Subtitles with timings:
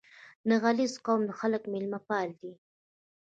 [0.49, 2.51] •د علیزي قوم خلک میلمهپال دي.